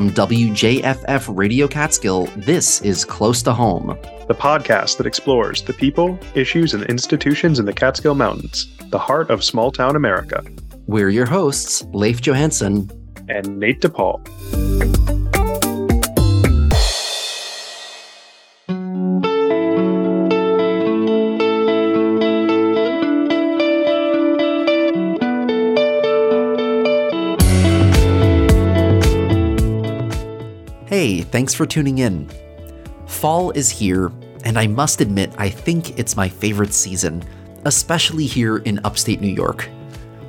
[0.00, 6.18] From WJFF Radio Catskill, this is Close to Home, the podcast that explores the people,
[6.34, 10.42] issues, and institutions in the Catskill Mountains, the heart of small town America.
[10.86, 12.90] We're your hosts, Leif Johansson
[13.28, 15.29] and Nate DePaul.
[31.60, 32.26] For tuning in.
[33.04, 34.10] Fall is here,
[34.46, 37.22] and I must admit, I think it's my favorite season,
[37.66, 39.68] especially here in upstate New York.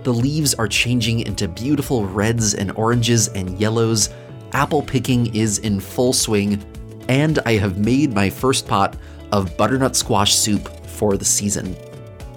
[0.03, 4.09] The leaves are changing into beautiful reds and oranges and yellows,
[4.51, 6.61] apple picking is in full swing,
[7.07, 8.97] and I have made my first pot
[9.31, 11.77] of butternut squash soup for the season.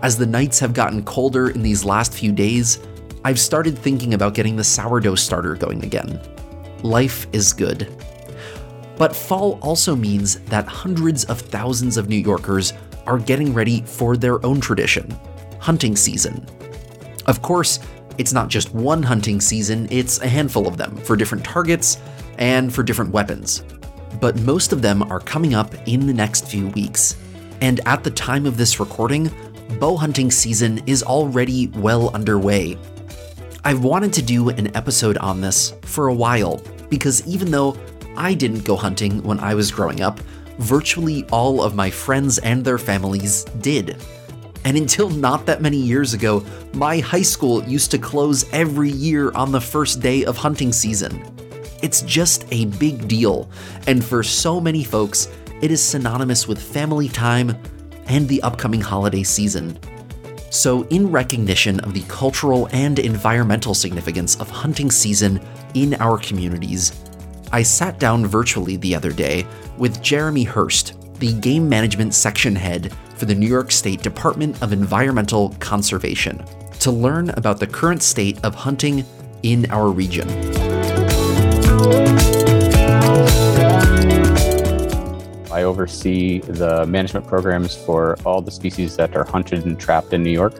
[0.04, 2.78] As the nights have gotten colder in these last few days,
[3.24, 6.20] I've started thinking about getting the sourdough starter going again.
[6.84, 7.92] Life is good.
[8.96, 12.72] But fall also means that hundreds of thousands of New Yorkers
[13.06, 15.16] are getting ready for their own tradition
[15.58, 16.46] hunting season.
[17.24, 17.80] Of course,
[18.18, 21.96] it's not just one hunting season, it's a handful of them for different targets
[22.38, 23.64] and for different weapons.
[24.20, 27.16] But most of them are coming up in the next few weeks.
[27.62, 29.30] And at the time of this recording,
[29.80, 32.76] bow hunting season is already well underway.
[33.64, 37.72] I've wanted to do an episode on this for a while because even though
[38.16, 40.20] I didn't go hunting when I was growing up,
[40.58, 43.96] virtually all of my friends and their families did.
[44.64, 49.30] And until not that many years ago, my high school used to close every year
[49.32, 51.22] on the first day of hunting season.
[51.82, 53.50] It's just a big deal,
[53.86, 55.28] and for so many folks,
[55.60, 57.56] it is synonymous with family time
[58.06, 59.78] and the upcoming holiday season.
[60.50, 65.40] So, in recognition of the cultural and environmental significance of hunting season
[65.74, 67.03] in our communities,
[67.54, 69.46] I sat down virtually the other day
[69.78, 74.72] with Jeremy Hurst, the game management section head for the New York State Department of
[74.72, 76.44] Environmental Conservation,
[76.80, 79.04] to learn about the current state of hunting
[79.44, 80.28] in our region.
[85.52, 90.24] I oversee the management programs for all the species that are hunted and trapped in
[90.24, 90.54] New York.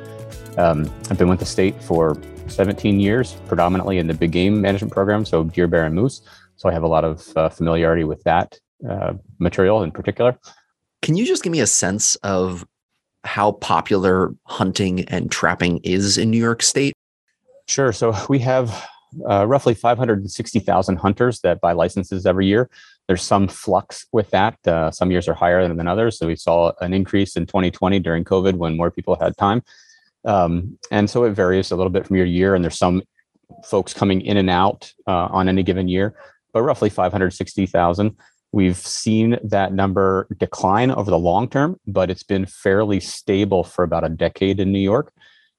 [0.58, 2.16] Um, I've been with the state for
[2.46, 6.22] 17 years, predominantly in the big game management program, so deer, bear, and moose.
[6.56, 10.38] So I have a lot of uh, familiarity with that uh, material in particular.
[11.02, 12.66] Can you just give me a sense of
[13.24, 16.94] how popular hunting and trapping is in New York State?
[17.66, 17.92] Sure.
[17.92, 18.86] So we have
[19.28, 22.68] uh, roughly 560,000 hunters that buy licenses every year.
[23.06, 24.56] There's some flux with that.
[24.66, 26.18] Uh, some years are higher than, than others.
[26.18, 29.62] So we saw an increase in 2020 during COVID when more people had time.
[30.24, 32.54] Um, and so it varies a little bit from year to year.
[32.54, 33.02] And there's some
[33.64, 36.14] folks coming in and out uh, on any given year
[36.54, 38.16] but roughly 560,000.
[38.52, 43.82] We've seen that number decline over the long term, but it's been fairly stable for
[43.82, 45.12] about a decade in New York.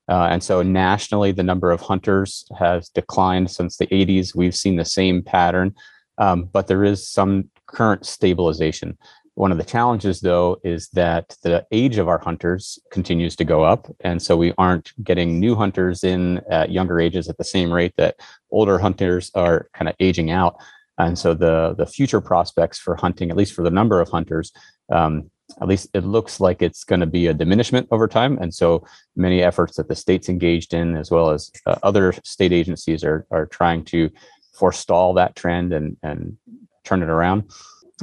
[0.07, 4.33] Uh, and so nationally, the number of hunters has declined since the 80s.
[4.33, 5.75] We've seen the same pattern,
[6.17, 8.97] um, but there is some current stabilization.
[9.33, 13.63] One of the challenges, though, is that the age of our hunters continues to go
[13.63, 13.93] up.
[13.99, 17.93] And so we aren't getting new hunters in at younger ages at the same rate
[17.97, 18.15] that
[18.51, 20.55] older hunters are kind of aging out.
[20.97, 24.51] And so the the future prospects for hunting, at least for the number of hunters,
[24.91, 25.29] um,
[25.61, 28.37] at least it looks like it's going to be a diminishment over time.
[28.39, 28.85] And so
[29.15, 33.25] many efforts that the state's engaged in, as well as uh, other state agencies, are
[33.31, 34.09] are trying to
[34.57, 36.37] forestall that trend and and
[36.83, 37.51] turn it around.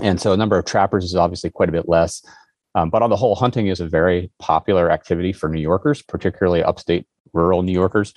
[0.02, 2.22] And so a number of trappers is obviously quite a bit less.
[2.74, 6.62] Um, but on the whole, hunting is a very popular activity for New Yorkers, particularly
[6.62, 8.14] upstate rural New Yorkers.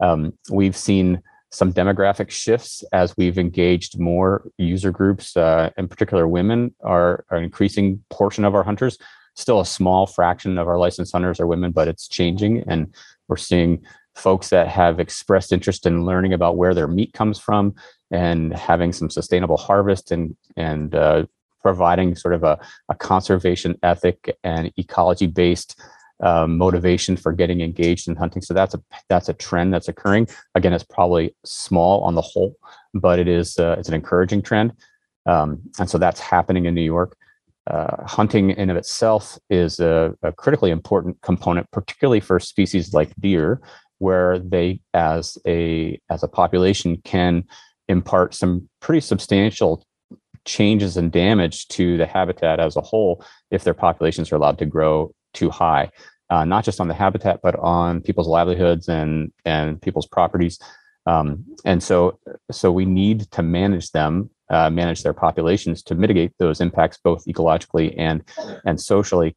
[0.00, 1.22] Um, we've seen
[1.54, 7.38] some demographic shifts as we've engaged more user groups, uh, in particular women are, are,
[7.38, 8.98] an increasing portion of our hunters.
[9.36, 12.64] Still a small fraction of our licensed hunters are women, but it's changing.
[12.66, 12.92] And
[13.28, 13.82] we're seeing
[14.14, 17.74] folks that have expressed interest in learning about where their meat comes from
[18.10, 21.24] and having some sustainable harvest and, and uh,
[21.62, 22.58] providing sort of a,
[22.88, 25.80] a conservation ethic and ecology based
[26.20, 28.42] um, motivation for getting engaged in hunting.
[28.42, 30.28] So that's a that's a trend that's occurring.
[30.54, 32.56] Again, it's probably small on the whole,
[32.92, 34.72] but it is uh, it's an encouraging trend,
[35.26, 37.16] um, and so that's happening in New York.
[37.66, 43.10] Uh, hunting in of itself is a, a, critically important component, particularly for species like
[43.18, 43.58] deer,
[43.98, 47.42] where they, as a as a population, can
[47.88, 49.84] impart some pretty substantial
[50.44, 54.66] changes and damage to the habitat as a whole if their populations are allowed to
[54.66, 55.90] grow too high,
[56.30, 60.58] uh, not just on the habitat, but on people's livelihoods and and people's properties.
[61.06, 62.18] Um, and so,
[62.50, 67.24] so we need to manage them uh, manage their populations to mitigate those impacts both
[67.26, 68.22] ecologically and
[68.64, 69.36] and socially.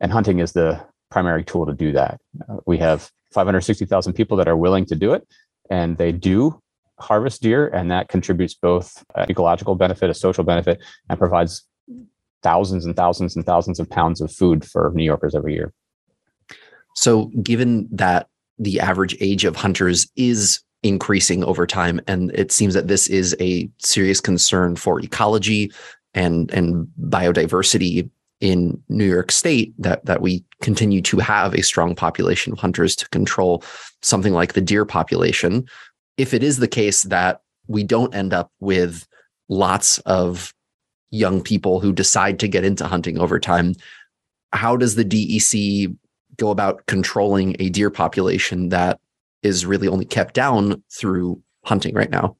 [0.00, 2.20] And hunting is the primary tool to do that.
[2.48, 5.26] Uh, we have 560,000 people that are willing to do it,
[5.70, 6.60] and they do
[6.98, 11.64] harvest deer, and that contributes both ecological benefit, a social benefit, and provides
[12.46, 15.72] thousands and thousands and thousands of pounds of food for New Yorkers every year.
[16.94, 18.28] So, given that
[18.58, 22.00] the average age of hunters is increasing over time.
[22.06, 25.72] And it seems that this is a serious concern for ecology
[26.14, 28.08] and, and biodiversity
[28.40, 32.94] in New York State that, that we continue to have a strong population of hunters
[32.96, 33.64] to control
[34.02, 35.66] something like the deer population.
[36.16, 39.06] If it is the case that we don't end up with
[39.48, 40.54] lots of
[41.10, 43.74] young people who decide to get into hunting over time,
[44.52, 45.94] how does the DEC
[46.36, 48.98] go about controlling a deer population that
[49.42, 52.36] is really only kept down through hunting right now?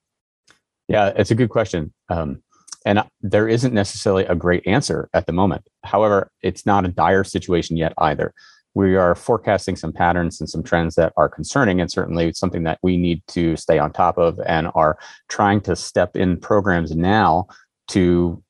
[0.88, 1.92] Yeah, it's a good question.
[2.08, 2.42] Um,
[2.84, 5.66] and there isn't necessarily a great answer at the moment.
[5.82, 8.32] However, it's not a dire situation yet either.
[8.74, 12.78] We are forecasting some patterns and some trends that are concerning, and certainly something that
[12.82, 14.98] we need to stay on top of and are
[15.28, 17.46] trying to step in programs now
[17.88, 18.42] to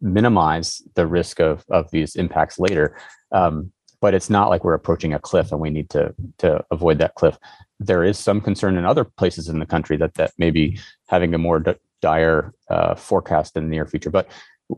[0.00, 2.96] minimize the risk of, of these impacts later.
[3.32, 6.98] Um, but it's not like we're approaching a cliff and we need to to avoid
[6.98, 7.38] that cliff.
[7.80, 10.78] There is some concern in other places in the country that that maybe
[11.08, 14.10] having a more d- dire uh, forecast in the near future.
[14.10, 14.30] But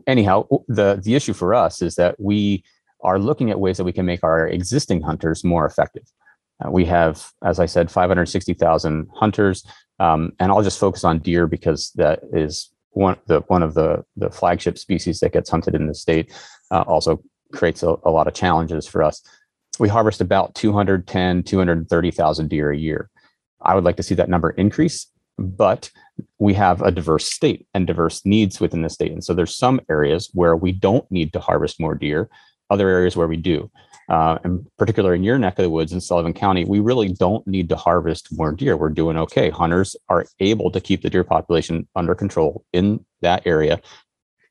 [0.07, 2.63] anyhow, the the issue for us is that we
[3.03, 6.03] are looking at ways that we can make our existing hunters more effective.
[6.63, 9.65] Uh, we have, as I said, 560,000 hunters,
[9.99, 14.03] um, and I'll just focus on deer because that is one the one of the
[14.15, 16.33] the flagship species that gets hunted in the state.
[16.71, 17.21] Uh, also
[17.53, 19.21] creates a, a lot of challenges for us.
[19.79, 23.09] We harvest about 210, 230,000 deer a year.
[23.61, 25.07] I would like to see that number increase,
[25.37, 25.89] but
[26.37, 29.11] we have a diverse state and diverse needs within the state.
[29.11, 32.29] And so there's some areas where we don't need to harvest more deer,
[32.69, 33.71] other areas where we do.
[34.09, 37.45] Uh, and particularly in your neck of the woods in Sullivan County, we really don't
[37.45, 38.75] need to harvest more deer.
[38.75, 39.51] We're doing okay.
[39.51, 43.79] Hunters are able to keep the deer population under control in that area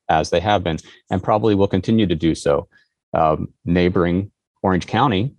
[0.09, 0.79] as they have been,
[1.11, 2.69] and probably will continue to do so.
[3.13, 4.31] Um, neighboring
[4.63, 5.35] Orange County,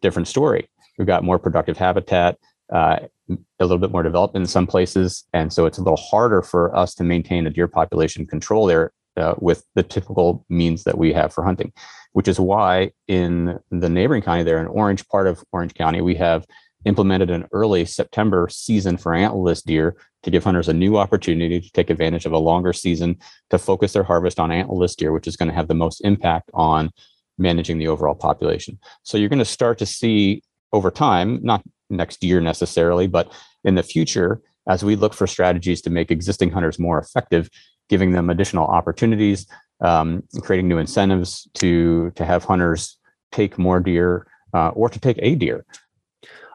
[0.00, 0.68] different story.
[0.98, 2.38] We've got more productive habitat,
[2.72, 6.40] uh, a little bit more development in some places, and so it's a little harder
[6.40, 10.98] for us to maintain a deer population control there uh, with the typical means that
[10.98, 11.72] we have for hunting.
[12.12, 16.16] Which is why in the neighboring county there, in Orange part of Orange County, we
[16.16, 16.44] have
[16.84, 21.70] implemented an early September season for antlerless deer to give hunters a new opportunity to
[21.72, 23.16] take advantage of a longer season
[23.50, 26.50] to focus their harvest on antlerless deer, which is going to have the most impact
[26.54, 26.90] on
[27.38, 28.78] managing the overall population.
[29.02, 33.32] So you're going to start to see over time, not next year necessarily, but
[33.64, 37.50] in the future, as we look for strategies to make existing hunters more effective,
[37.90, 39.46] giving them additional opportunities,
[39.82, 42.96] um, creating new incentives to to have hunters
[43.32, 45.66] take more deer uh, or to take a deer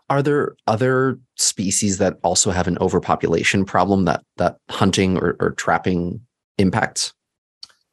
[0.10, 5.52] are there other species that also have an overpopulation problem that that hunting or, or
[5.52, 6.22] trapping
[6.58, 7.14] impacts?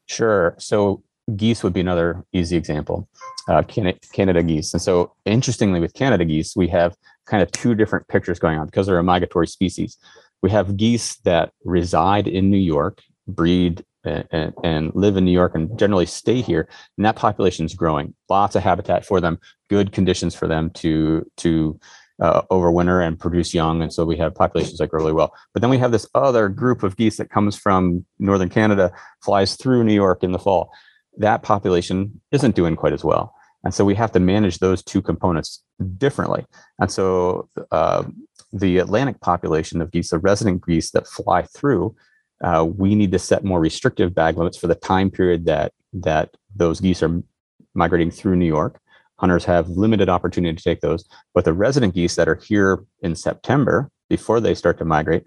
[0.05, 0.55] Sure.
[0.59, 1.03] So
[1.35, 3.07] geese would be another easy example,
[3.47, 4.73] uh, Canada, Canada geese.
[4.73, 8.65] And so, interestingly, with Canada geese, we have kind of two different pictures going on
[8.65, 9.97] because they're a migratory species.
[10.41, 15.55] We have geese that reside in New York, breed and, and, live in New York
[15.55, 16.67] and generally stay here.
[16.97, 18.13] And that population is growing.
[18.29, 19.39] Lots of habitat for them,
[19.69, 21.79] good conditions for them to to
[22.21, 23.81] uh, over winter and produce young.
[23.81, 25.33] And so we have populations that grow really well.
[25.53, 28.91] But then we have this other group of geese that comes from northern Canada,
[29.23, 30.71] flies through New York in the fall.
[31.17, 33.33] That population isn't doing quite as well.
[33.63, 35.63] And so we have to manage those two components
[35.97, 36.45] differently.
[36.79, 38.03] And so uh,
[38.51, 41.95] the Atlantic population of geese, the resident geese that fly through,
[42.43, 46.35] uh, we need to set more restrictive bag limits for the time period that that
[46.55, 47.21] those geese are
[47.73, 48.79] migrating through New York
[49.23, 51.05] hunters have limited opportunity to take those.
[51.33, 55.23] But the resident geese that are here in September, before they start to migrate,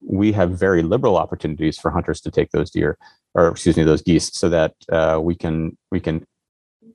[0.00, 2.96] we have very liberal opportunities for hunters to take those deer,
[3.34, 6.24] or excuse me, those geese, so that uh, we can we can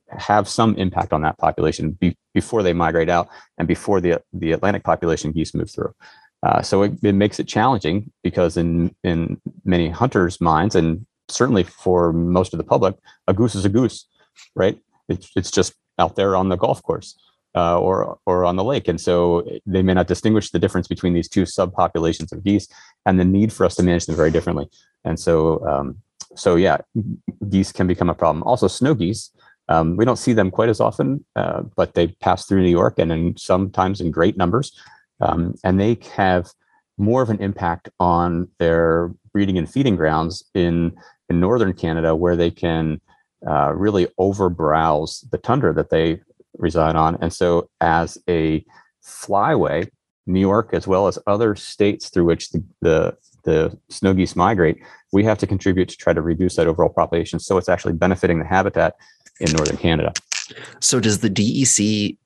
[0.08, 4.52] have some impact on that population be, before they migrate out and before the the
[4.52, 5.92] Atlantic population geese move through.
[6.44, 11.62] Uh, so it, it makes it challenging because in in many hunters' minds, and certainly
[11.62, 12.94] for most of the public,
[13.26, 14.06] a goose is a goose,
[14.54, 14.78] right?
[15.08, 17.16] It's it's just out there on the golf course
[17.54, 21.14] uh, or or on the lake, and so they may not distinguish the difference between
[21.14, 22.68] these two subpopulations of geese,
[23.06, 24.68] and the need for us to manage them very differently.
[25.04, 25.96] And so, um,
[26.34, 26.78] so yeah,
[27.48, 28.42] geese can become a problem.
[28.42, 29.30] Also, snow geese.
[29.70, 32.98] Um, we don't see them quite as often, uh, but they pass through New York,
[32.98, 34.78] and in sometimes in great numbers,
[35.24, 36.50] um, and they have
[36.96, 40.92] more of an impact on their breeding and feeding grounds in
[41.28, 43.00] in northern Canada, where they can
[43.46, 46.20] uh, really overbrowse the tundra that they
[46.58, 47.16] reside on.
[47.20, 48.64] And so, as a
[49.04, 49.88] flyway,
[50.26, 54.78] New York, as well as other states through which the, the, the snow geese migrate,
[55.12, 57.38] we have to contribute to try to reduce that overall population.
[57.38, 58.94] So it's actually benefiting the habitat
[59.40, 60.12] in northern Canada.
[60.80, 62.16] So does the DEC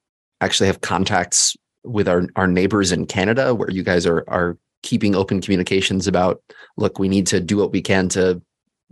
[0.41, 5.15] actually have contacts with our, our neighbors in Canada where you guys are are keeping
[5.15, 6.43] open communications about
[6.77, 8.41] look, we need to do what we can to,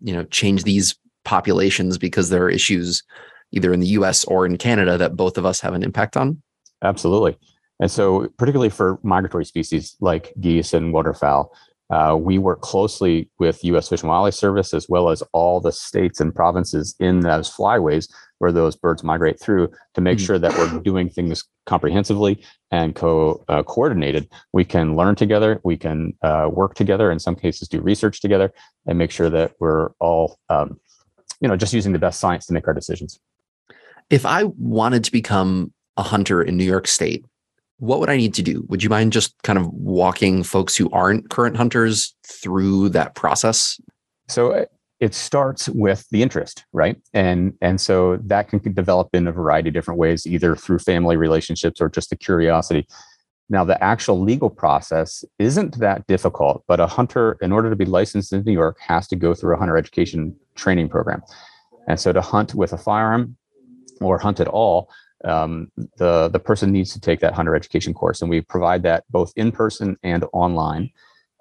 [0.03, 3.03] you know, change these populations because there are issues
[3.53, 6.43] either in the US or in Canada that both of us have an impact on?
[6.83, 7.37] Absolutely.
[7.81, 11.53] And so, particularly for migratory species like geese and waterfowl,
[11.91, 13.89] uh, we work closely with U.S.
[13.89, 18.09] Fish and Wildlife Service as well as all the states and provinces in those flyways
[18.39, 20.27] where those birds migrate through to make mm-hmm.
[20.27, 24.29] sure that we're doing things comprehensively and co uh, coordinated.
[24.53, 28.53] We can learn together, we can uh, work together, in some cases do research together,
[28.87, 30.81] and make sure that we're all, um,
[31.41, 33.21] you know, just using the best science to make our decisions.
[34.11, 37.25] If I wanted to become a hunter in New York State,
[37.79, 38.65] what would I need to do?
[38.69, 43.79] Would you mind just kind of walking folks who aren't current hunters through that process?
[44.29, 44.65] So uh,
[44.99, 46.97] it starts with the interest, right?
[47.13, 51.17] And and so that can develop in a variety of different ways, either through family
[51.17, 52.87] relationships or just the curiosity.
[53.49, 57.85] Now, the actual legal process isn't that difficult, but a hunter, in order to be
[57.85, 61.23] licensed in New York, has to go through a hunter education training program.
[61.87, 63.37] And so to hunt with a firearm
[64.01, 64.91] or hunt at all,
[65.25, 69.05] um, the the person needs to take that hunter education course, and we provide that
[69.11, 70.91] both in person and online.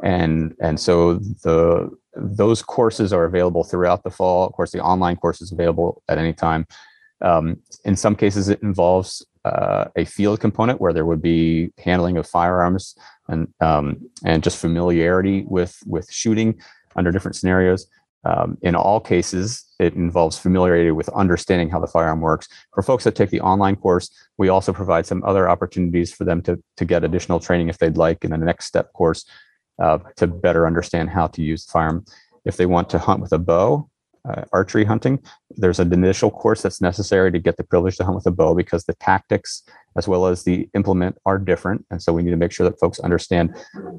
[0.03, 4.46] And and so the those courses are available throughout the fall.
[4.48, 6.65] Of course, the online course is available at any time.
[7.22, 12.17] Um, in some cases, it involves uh, a field component where there would be handling
[12.17, 12.96] of firearms
[13.27, 16.60] and um, and just familiarity with with shooting
[16.96, 17.88] under different scenarios.
[18.25, 22.48] Um, in all cases, it involves familiarity with understanding how the firearm works.
[22.74, 26.41] For folks that take the online course, we also provide some other opportunities for them
[26.44, 29.25] to, to get additional training if they'd like in a next step course
[29.82, 32.05] uh, to better understand how to use the firearm.
[32.46, 33.89] If they want to hunt with a bow,
[34.27, 35.20] uh, archery hunting,
[35.51, 38.55] there's an initial course that's necessary to get the privilege to hunt with a bow
[38.55, 39.62] because the tactics
[39.98, 41.86] as well as the implement are different.
[41.91, 43.55] And so we need to make sure that folks understand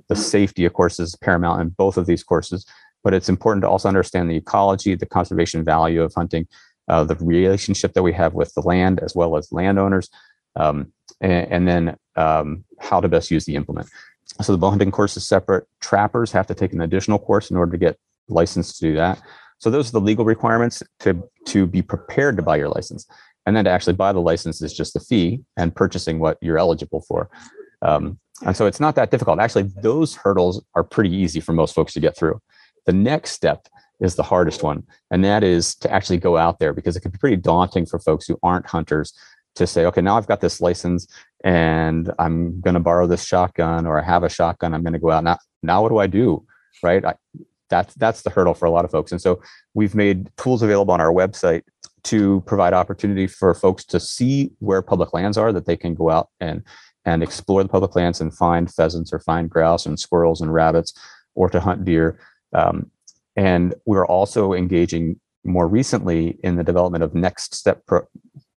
[0.09, 2.67] the safety, of course, is paramount in both of these courses
[3.07, 6.45] but it's important to also understand the ecology, the conservation value of hunting,
[6.89, 10.11] uh, the relationship that we have with the land as well as landowners,
[10.57, 13.89] um, and, and, then um, how to best use the implement.
[14.43, 15.69] So the bow hunting course is separate.
[15.81, 17.97] Trappers have to take an additional course in order to get
[18.27, 19.23] licensed to do that.
[19.59, 23.07] So those are the legal requirements to to be prepared to buy your license,
[23.47, 26.59] and then to actually buy the license is just the fee and purchasing what you're
[26.59, 27.31] eligible for.
[27.83, 29.39] Um, and so it's not that difficult.
[29.39, 32.41] Actually, those hurdles are pretty easy for most folks to get through.
[32.87, 33.67] The next step
[34.01, 37.11] is the hardest one, and that is to actually go out there because it can
[37.11, 39.13] be pretty daunting for folks who aren't hunters
[39.57, 41.07] to say, okay, now I've got this license
[41.43, 44.75] and I'm going to borrow this shotgun or I have a shotgun.
[44.75, 45.39] I'm going to go out now.
[45.63, 46.45] Now what do I do?
[46.83, 47.05] Right.
[47.05, 47.15] I,
[47.69, 49.13] that's that's the hurdle for a lot of folks.
[49.13, 49.43] And so
[49.75, 51.63] we've made tools available on our website
[52.05, 56.11] to provide opportunity for folks to see where public lands are that they can go
[56.11, 56.63] out and
[57.05, 60.93] and explore the public lands and find pheasants or find grouse and squirrels and rabbits
[61.35, 62.19] or to hunt deer
[62.53, 62.91] um,
[63.37, 68.07] and we're also engaging more recently in the development of next step pro-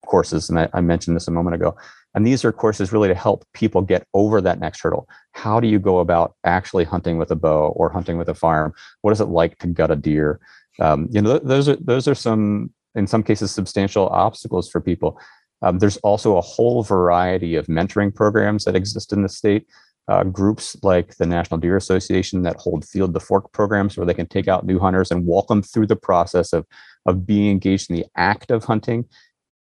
[0.06, 0.48] courses.
[0.48, 1.76] And I, I mentioned this a moment ago.
[2.14, 5.06] And these are courses really to help people get over that next hurdle.
[5.32, 8.72] How do you go about actually hunting with a bow or hunting with a firearm?
[9.02, 10.40] What is it like to gut a deer?
[10.80, 14.80] Um, you know, th- those are those are some, in some cases, substantial obstacles for
[14.80, 15.20] people.
[15.60, 19.66] Um, there's also a whole variety of mentoring programs that exist in the state
[20.08, 24.14] uh, groups like the National Deer Association that hold field to fork programs where they
[24.14, 26.66] can take out new hunters and walk them through the process of,
[27.06, 29.04] of being engaged in the act of hunting,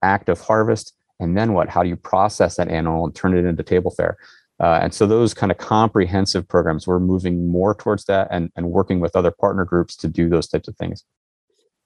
[0.01, 1.69] act of harvest, and then what?
[1.69, 4.17] How do you process that animal and turn it into table fare?
[4.59, 8.71] Uh, and so those kind of comprehensive programs, we're moving more towards that and, and
[8.71, 11.03] working with other partner groups to do those types of things.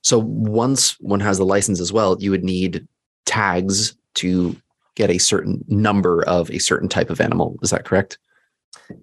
[0.04, 2.88] So once one has the license as well, you would need
[3.26, 4.56] tags to
[4.96, 7.58] get a certain number of a certain type of animal.
[7.62, 8.18] Is that correct?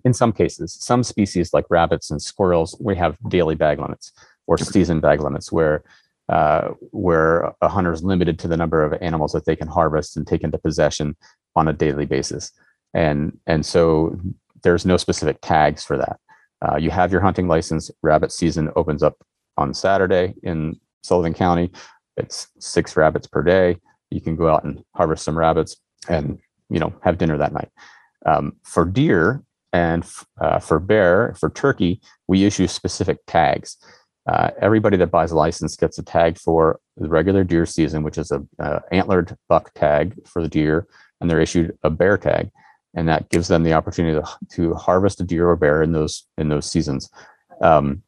[0.05, 4.13] In some cases, some species like rabbits and squirrels, we have daily bag limits
[4.47, 5.85] or season bag limits where
[6.29, 10.17] uh, where a hunter is limited to the number of animals that they can harvest
[10.17, 11.17] and take into possession
[11.57, 12.53] on a daily basis.
[12.95, 14.19] And and so
[14.63, 16.21] there's no specific tags for that.
[16.65, 17.91] Uh, you have your hunting license.
[18.03, 19.17] Rabbit season opens up
[19.57, 21.71] on Saturday in Sullivan County.
[22.17, 23.77] It's six rabbits per day.
[24.11, 25.77] You can go out and harvest some rabbits
[26.09, 26.39] and
[26.71, 27.71] you know have dinner that night.
[28.25, 30.05] Um, for deer, And
[30.41, 33.77] uh, for bear, for turkey, we issue specific tags.
[34.27, 38.19] Uh, everybody that buys a license gets a tag for the regular deer season, which
[38.19, 40.87] is a uh, antlered buck tag for the deer,
[41.21, 42.51] and they're issued a bear tag,
[42.95, 46.29] and that gives them the opportunity to, to harvest a deer or bear in those
[46.39, 47.11] in those seasons.
[47.61, 48.03] Um,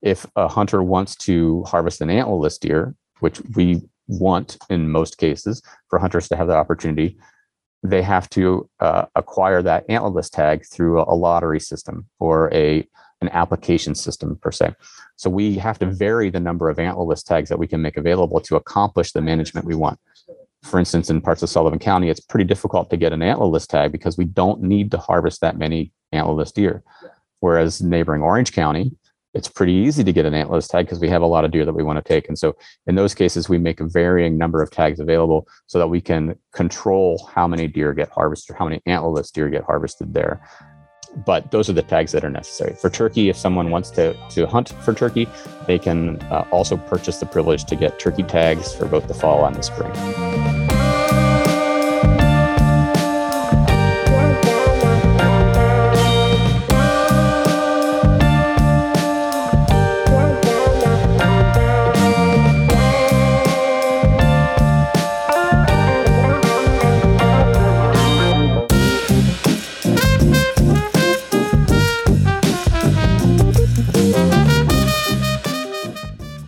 [0.00, 5.60] if a hunter wants to harvest an antlerless deer, which we want in most cases
[5.88, 7.18] for hunters to have the opportunity,
[7.82, 12.86] they have to uh, acquire that antlerless tag through a, lottery system or a
[13.22, 14.74] an application system per se.
[15.16, 18.40] So we have to vary the number of antlerless tags that we can make available
[18.40, 19.98] to accomplish the management we want.
[20.62, 23.90] For instance, in parts of Sullivan County, it's pretty difficult to get an antlerless tag
[23.90, 26.82] because we don't need to harvest that many antlerless deer.
[27.40, 28.92] Whereas neighboring Orange County,
[29.36, 31.66] it's pretty easy to get an antlerless tag because we have a lot of deer
[31.66, 32.26] that we want to take.
[32.26, 35.88] And so in those cases, we make a varying number of tags available so that
[35.88, 40.14] we can control how many deer get harvested, or how many antlerless deer get harvested
[40.14, 40.40] there.
[41.26, 42.74] But those are the tags that are necessary.
[42.74, 45.28] For turkey, if someone wants to, to hunt for turkey,
[45.66, 49.44] they can uh, also purchase the privilege to get turkey tags for both the fall
[49.46, 50.35] and the spring.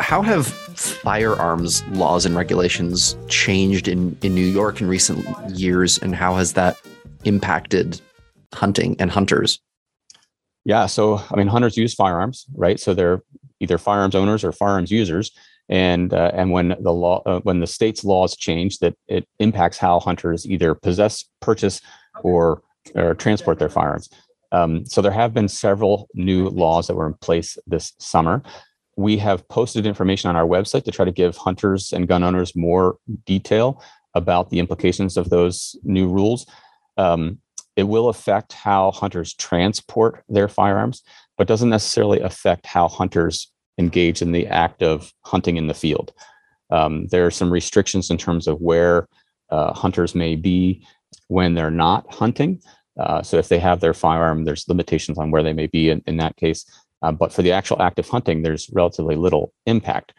[0.09, 6.15] How have firearms laws and regulations changed in, in New York in recent years, and
[6.15, 6.79] how has that
[7.25, 8.01] impacted
[8.55, 9.61] hunting and hunters?
[10.65, 12.81] Yeah, so I mean, hunters use firearms, right?
[12.81, 13.21] So they're
[13.61, 15.31] either firearms owners or firearms users,
[15.69, 19.77] and uh, and when the law, uh, when the state's laws change, that it impacts
[19.77, 21.83] how hunters either possess, purchase,
[22.23, 22.63] or
[22.95, 24.09] or transport their firearms.
[24.53, 28.43] Um, so there have been several new laws that were in place this summer
[28.99, 32.57] we have posted information on our website to try to give hunters and gun owners
[32.57, 33.81] more detail
[34.15, 36.47] about the implications of those new rules.
[36.97, 37.39] Um,
[37.77, 41.05] it will affect how hunters transport their firearms,
[41.37, 46.13] but doesn't necessarily affect how hunters engage in the act of hunting in the field.
[46.71, 49.07] Um, there are some restrictions in terms of where
[49.51, 50.85] uh, hunters may be
[51.29, 52.61] when they're not hunting.
[52.99, 56.03] Uh, so if they have their firearm, there's limitations on where they may be in,
[56.09, 56.67] in that case.
[57.03, 60.13] Um, but for the actual act of hunting, there's relatively little impact.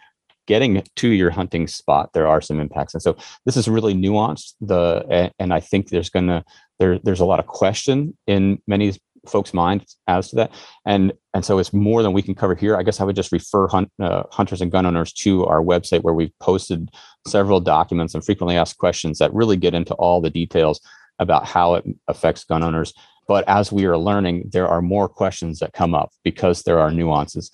[0.47, 3.15] Getting to your hunting spot, there are some impacts, and so
[3.45, 4.55] this is really nuanced.
[4.61, 6.43] The and I think there's gonna
[6.79, 8.93] there there's a lot of question in many
[9.27, 10.51] folks' minds as to that,
[10.87, 12.77] and and so it's more than we can cover here.
[12.77, 16.01] I guess I would just refer hunt, uh, hunters and gun owners to our website
[16.01, 16.89] where we've posted
[17.27, 20.81] several documents and frequently asked questions that really get into all the details
[21.19, 22.93] about how it affects gun owners
[23.29, 26.89] but as we are learning, there are more questions that come up because there are
[26.89, 27.51] nuances.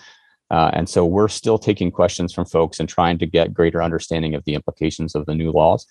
[0.50, 4.36] Uh, and so we're still taking questions from folks and trying to get greater understanding
[4.36, 5.86] of the implications of the new laws.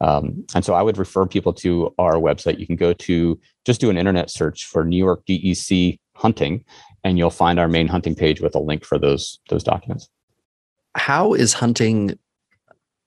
[0.00, 2.58] Um, and so I would refer people to our website.
[2.58, 6.64] You can go to just do an internet search for New York DEC hunting,
[7.04, 10.08] and you'll find our main hunting page with a link for those those documents.
[10.96, 12.18] How is hunting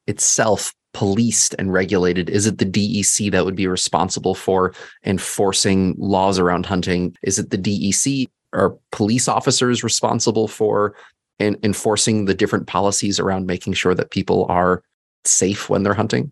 [0.07, 2.29] itself policed and regulated?
[2.29, 4.73] Is it the DEC that would be responsible for
[5.05, 7.15] enforcing laws around hunting?
[7.23, 8.27] Is it the DEC?
[8.53, 10.95] Are police officers responsible for
[11.39, 14.83] in, enforcing the different policies around making sure that people are
[15.23, 16.31] safe when they're hunting?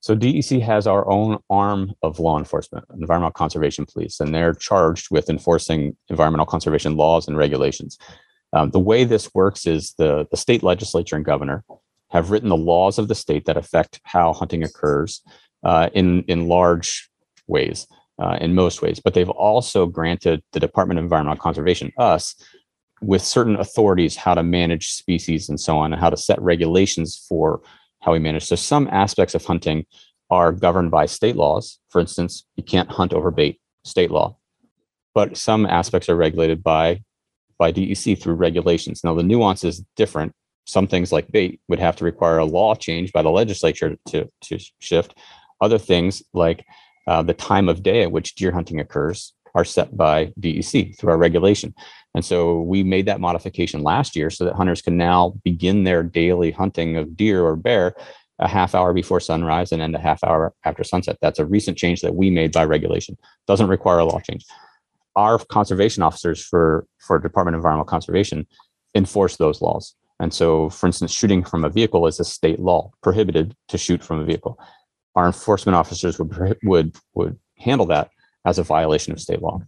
[0.00, 5.12] So DEC has our own arm of law enforcement, Environmental Conservation Police, and they're charged
[5.12, 7.98] with enforcing environmental conservation laws and regulations.
[8.52, 11.64] Um, the way this works is the, the state legislature and governor
[12.12, 15.22] have written the laws of the state that affect how hunting occurs
[15.64, 17.10] uh, in in large
[17.46, 17.86] ways,
[18.20, 19.00] uh, in most ways.
[19.02, 22.34] But they've also granted the Department of Environmental Conservation, us,
[23.00, 27.24] with certain authorities how to manage species and so on, and how to set regulations
[27.28, 27.62] for
[28.00, 28.44] how we manage.
[28.44, 29.86] So some aspects of hunting
[30.30, 31.78] are governed by state laws.
[31.88, 34.36] For instance, you can't hunt over bait, state law.
[35.14, 37.02] But some aspects are regulated by
[37.58, 39.02] by DEC through regulations.
[39.02, 42.74] Now the nuance is different some things like bait would have to require a law
[42.74, 45.18] change by the legislature to, to shift.
[45.60, 46.64] Other things like
[47.06, 51.10] uh, the time of day at which deer hunting occurs are set by DEC through
[51.10, 51.74] our regulation.
[52.14, 56.02] And so we made that modification last year so that hunters can now begin their
[56.02, 57.94] daily hunting of deer or bear
[58.38, 61.18] a half hour before sunrise and end a half hour after sunset.
[61.20, 63.16] That's a recent change that we made by regulation.
[63.46, 64.44] Doesn't require a law change.
[65.14, 68.46] Our conservation officers for, for Department of Environmental Conservation
[68.94, 69.94] enforce those laws.
[70.20, 74.02] And so, for instance, shooting from a vehicle is a state law, prohibited to shoot
[74.02, 74.58] from a vehicle.
[75.14, 78.10] Our enforcement officers would would would handle that
[78.46, 79.60] as a violation of state law.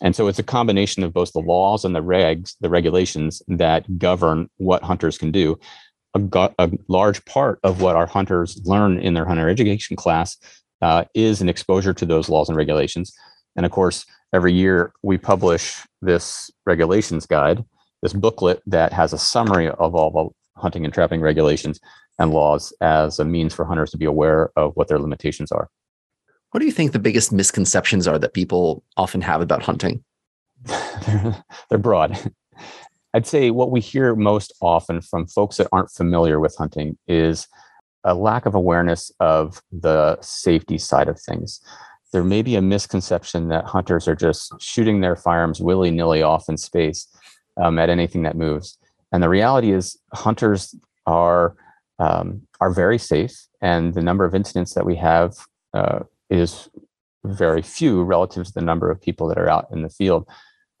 [0.00, 3.98] And so it's a combination of both the laws and the regs, the regulations that
[3.98, 5.58] govern what hunters can do.
[6.14, 10.36] A, a large part of what our hunters learn in their hunter education class
[10.82, 13.12] uh, is an exposure to those laws and regulations.
[13.56, 17.64] And of course, every year we publish this regulations guide,
[18.02, 21.80] this booklet that has a summary of all the hunting and trapping regulations
[22.18, 25.68] and laws as a means for hunters to be aware of what their limitations are.
[26.50, 30.04] What do you think the biggest misconceptions are that people often have about hunting?
[30.64, 32.18] they're, they're broad.
[33.14, 37.48] I'd say what we hear most often from folks that aren't familiar with hunting is
[38.04, 41.60] a lack of awareness of the safety side of things.
[42.12, 46.48] There may be a misconception that hunters are just shooting their firearms willy nilly off
[46.48, 47.06] in space
[47.56, 48.78] um, at anything that moves.
[49.12, 50.74] And the reality is, hunters
[51.06, 51.56] are
[51.98, 55.34] um, are very safe, and the number of incidents that we have
[55.74, 56.70] uh, is
[57.24, 60.26] very few relative to the number of people that are out in the field.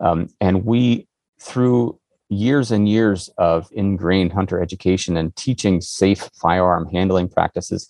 [0.00, 1.06] Um, and we,
[1.38, 1.98] through
[2.30, 7.88] years and years of ingrained hunter education and teaching safe firearm handling practices,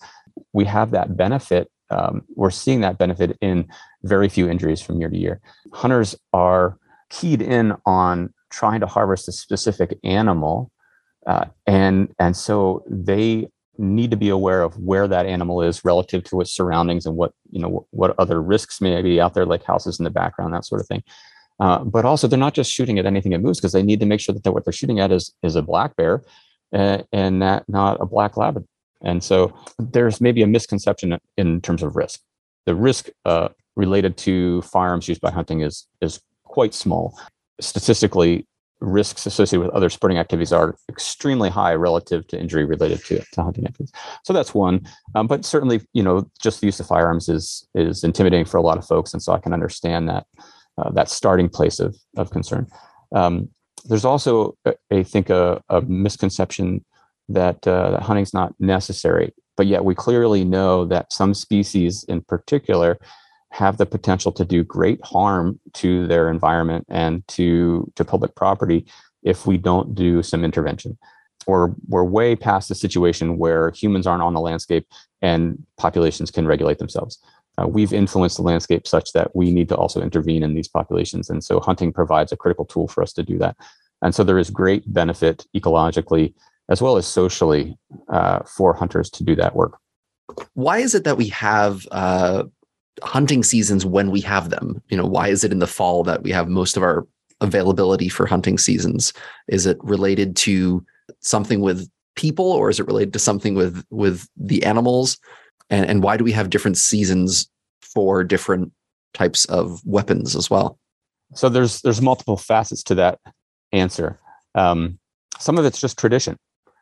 [0.51, 1.69] we have that benefit.
[1.89, 3.67] Um, we're seeing that benefit in
[4.03, 5.41] very few injuries from year to year.
[5.73, 6.77] Hunters are
[7.09, 10.71] keyed in on trying to harvest a specific animal,
[11.25, 16.23] uh, and and so they need to be aware of where that animal is relative
[16.25, 19.63] to its surroundings and what you know what other risks may be out there like
[19.63, 21.03] houses in the background that sort of thing.
[21.59, 24.05] Uh, but also they're not just shooting at anything that moves because they need to
[24.05, 26.23] make sure that what they're shooting at is is a black bear
[26.73, 28.63] uh, and not not a black lab
[29.03, 32.21] and so there's maybe a misconception in terms of risk.
[32.65, 37.17] The risk uh, related to firearms used by hunting is is quite small
[37.61, 38.47] statistically
[38.79, 43.43] risks associated with other sporting activities are extremely high relative to injury related to, to
[43.43, 43.93] hunting activities.
[44.23, 44.81] So that's one.
[45.13, 48.61] Um, but certainly, you know, just the use of firearms is is intimidating for a
[48.61, 50.25] lot of folks, and so I can understand that
[50.77, 52.67] uh, that starting place of of concern.
[53.15, 53.49] Um,
[53.85, 54.55] there's also,
[54.91, 56.85] I think, a, a misconception
[57.29, 62.21] that, uh, that hunting's not necessary, but yet we clearly know that some species, in
[62.21, 62.99] particular,
[63.51, 68.87] have the potential to do great harm to their environment and to to public property
[69.23, 70.97] if we don't do some intervention.
[71.47, 74.87] Or we're way past the situation where humans aren't on the landscape
[75.21, 77.19] and populations can regulate themselves.
[77.57, 81.29] Uh, we've influenced the landscape such that we need to also intervene in these populations
[81.29, 83.57] and so hunting provides a critical tool for us to do that.
[84.01, 86.33] And so there is great benefit ecologically
[86.69, 89.77] as well as socially uh, for hunters to do that work.
[90.53, 92.45] Why is it that we have uh,
[93.03, 94.81] hunting seasons when we have them?
[94.89, 97.07] You know, why is it in the fall that we have most of our
[97.41, 99.13] availability for hunting seasons?
[99.47, 100.85] Is it related to
[101.19, 105.17] something with people or is it related to something with with the animals?
[105.69, 107.49] And and why do we have different seasons
[107.81, 108.71] for different
[109.13, 110.77] types of weapons as well?
[111.33, 113.19] So there's there's multiple facets to that
[113.71, 114.19] answer.
[114.55, 114.99] Um,
[115.39, 116.37] some of it's just tradition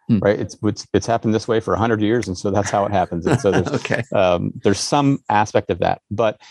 [0.10, 0.20] hmm.
[0.20, 0.38] right?
[0.40, 3.26] It's, it's it's happened this way for hundred years, and so that's how it happens.
[3.26, 4.04] And so there's okay.
[4.14, 6.42] um, there's some aspect of that, but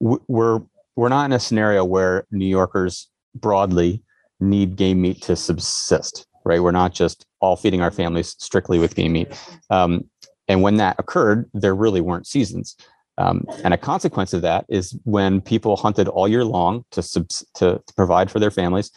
[0.00, 0.60] we're
[0.96, 4.02] we're not in a scenario where New Yorkers broadly
[4.40, 6.62] need game meat to subsist, right?
[6.62, 9.28] We're not just all feeding our families strictly with game meat.
[9.70, 10.08] Um,
[10.48, 12.76] and when that occurred, there really weren't seasons.
[13.18, 17.44] Um, and a consequence of that is when people hunted all year long to, subs-
[17.54, 18.90] to, to provide for their families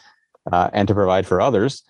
[0.52, 1.82] uh, and to provide for others,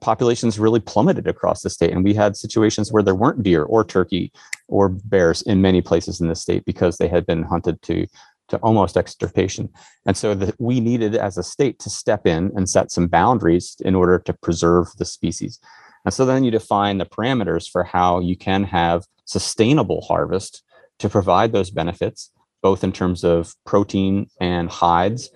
[0.00, 1.92] populations really plummeted across the state.
[1.92, 4.32] And we had situations where there weren't deer or turkey
[4.68, 8.06] or bears in many places in the state because they had been hunted to
[8.48, 9.68] to almost extirpation.
[10.06, 13.76] And so that we needed as a state to step in and set some boundaries
[13.84, 15.60] in order to preserve the species.
[16.04, 20.62] And so then you define the parameters for how you can have sustainable harvest
[20.98, 22.30] to provide those benefits,
[22.62, 25.30] both in terms of protein and hides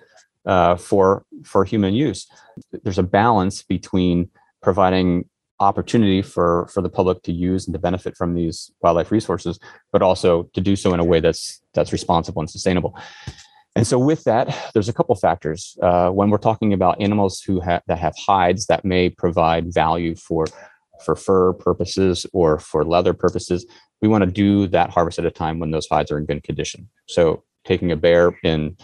[0.45, 2.27] uh, for for human use.
[2.83, 4.29] There's a balance between
[4.63, 5.25] providing
[5.59, 9.59] opportunity for for the public to use and to benefit from these wildlife resources
[9.91, 12.97] but also to do so in a way that's that's responsible and sustainable.
[13.75, 15.77] And so with that there's a couple factors.
[15.81, 20.15] Uh, when we're talking about animals who have that have hides that may provide value
[20.15, 20.45] for
[21.05, 23.65] for fur purposes or for leather purposes
[24.01, 26.43] we want to do that harvest at a time when those hides are in good
[26.43, 26.89] condition.
[27.07, 28.75] So taking a bear in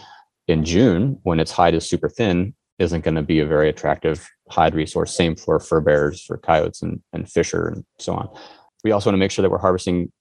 [0.48, 4.26] in june when its hide is super thin isn't going to be a very attractive
[4.50, 5.16] hide resource.
[5.16, 8.28] Same for furbearers, for coyotes, and, and fisher, and so on.
[8.84, 10.12] We also want to make sure that we're harvesting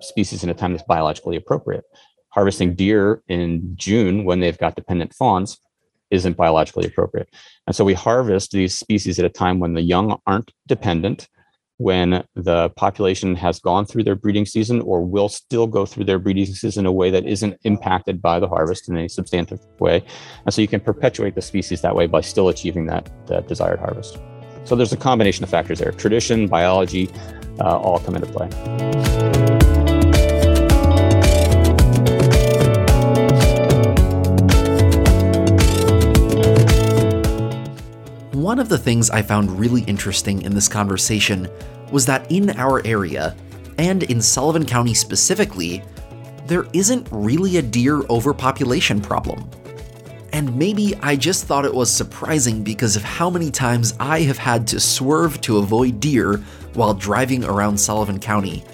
[0.00, 1.84] species in a time that's biologically appropriate.
[2.30, 5.58] Harvesting deer in June when they've got dependent fawns
[6.10, 7.28] isn't biologically appropriate.
[7.66, 11.28] And so we harvest these species at a time when the young aren't dependent,
[11.80, 16.18] when the population has gone through their breeding season or will still go through their
[16.18, 20.04] breeding season in a way that isn't impacted by the harvest in a substantive way.
[20.44, 23.78] And so you can perpetuate the species that way by still achieving that, that desired
[23.78, 24.18] harvest.
[24.64, 27.08] So there's a combination of factors there tradition, biology,
[27.60, 29.49] uh, all come into play.
[38.50, 41.48] One of the things I found really interesting in this conversation
[41.92, 43.36] was that in our area,
[43.78, 45.84] and in Sullivan County specifically,
[46.46, 49.48] there isn't really a deer overpopulation problem.
[50.32, 54.38] And maybe I just thought it was surprising because of how many times I have
[54.38, 56.38] had to swerve to avoid deer
[56.74, 58.64] while driving around Sullivan County.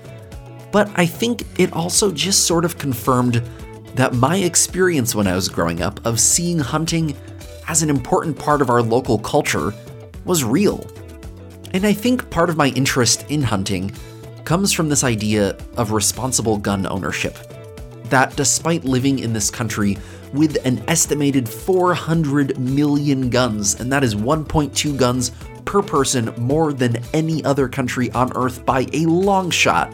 [0.72, 3.42] But I think it also just sort of confirmed
[3.94, 7.14] that my experience when I was growing up of seeing hunting
[7.68, 9.72] as an important part of our local culture
[10.24, 10.86] was real.
[11.72, 13.92] And I think part of my interest in hunting
[14.44, 17.36] comes from this idea of responsible gun ownership.
[18.04, 19.98] That despite living in this country
[20.32, 25.32] with an estimated 400 million guns, and that is 1.2 guns
[25.64, 29.92] per person more than any other country on Earth by a long shot,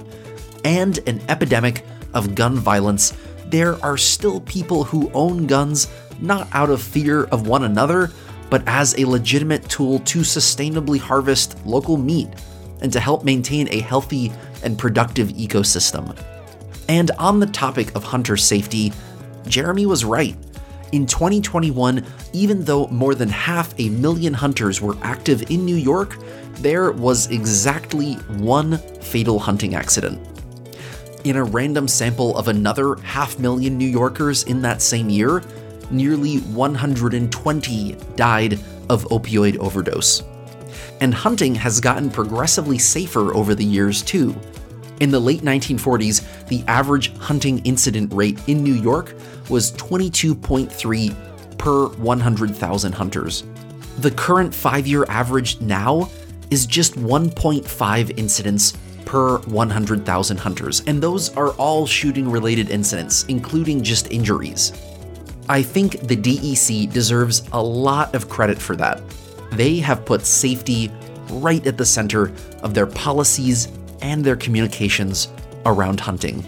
[0.64, 3.14] and an epidemic of gun violence,
[3.46, 5.88] there are still people who own guns
[6.22, 8.10] not out of fear of one another,
[8.50, 12.28] but as a legitimate tool to sustainably harvest local meat
[12.80, 14.32] and to help maintain a healthy
[14.62, 16.16] and productive ecosystem.
[16.88, 18.92] And on the topic of hunter safety,
[19.46, 20.36] Jeremy was right.
[20.92, 22.04] In 2021,
[22.34, 26.18] even though more than half a million hunters were active in New York,
[26.56, 30.20] there was exactly one fatal hunting accident.
[31.24, 35.42] In a random sample of another half million New Yorkers in that same year,
[35.92, 38.54] nearly 120 died
[38.88, 40.22] of opioid overdose.
[41.00, 44.34] And hunting has gotten progressively safer over the years, too.
[45.00, 49.14] In the late 1940s, the average hunting incident rate in New York
[49.48, 53.44] was 22.3 per 100,000 hunters.
[53.98, 56.08] The current five year average now
[56.50, 58.74] is just 1.5 incidents
[59.04, 64.72] per 100,000 hunters, and those are all shooting related incidents, including just injuries.
[65.48, 69.02] I think the DEC deserves a lot of credit for that.
[69.52, 70.90] They have put safety
[71.30, 73.68] right at the center of their policies
[74.00, 75.28] and their communications
[75.66, 76.42] around hunting.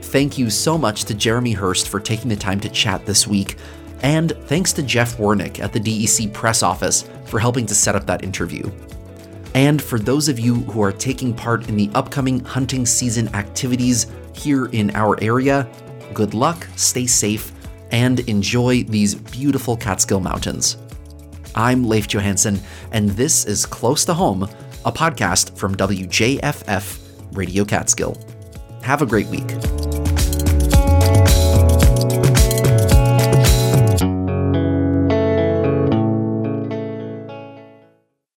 [0.00, 3.56] Thank you so much to Jeremy Hurst for taking the time to chat this week,
[4.02, 8.06] and thanks to Jeff Wernick at the DEC press office for helping to set up
[8.06, 8.70] that interview.
[9.54, 14.06] And for those of you who are taking part in the upcoming hunting season activities
[14.34, 15.68] here in our area,
[16.14, 17.51] good luck, stay safe,
[17.92, 20.76] and enjoy these beautiful Catskill Mountains.
[21.54, 22.58] I'm Leif Johansson,
[22.90, 24.44] and this is Close to Home,
[24.84, 26.98] a podcast from WJFF
[27.32, 28.16] Radio Catskill.
[28.82, 29.81] Have a great week.